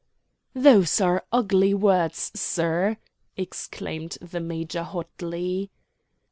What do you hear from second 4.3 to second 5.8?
major hotly.